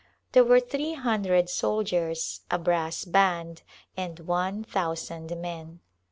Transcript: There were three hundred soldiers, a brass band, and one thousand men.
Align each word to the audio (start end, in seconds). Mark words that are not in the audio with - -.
There 0.31 0.43
were 0.43 0.59
three 0.59 0.95
hundred 0.95 1.47
soldiers, 1.47 2.41
a 2.49 2.57
brass 2.57 3.05
band, 3.05 3.61
and 3.95 4.17
one 4.21 4.63
thousand 4.63 5.39
men. 5.39 5.81